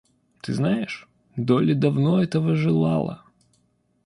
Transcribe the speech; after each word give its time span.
Ты 0.41 0.55
знаешь, 0.55 1.07
Долли 1.37 1.73
давно 1.75 2.23
этого 2.23 2.55
желала. 2.55 3.23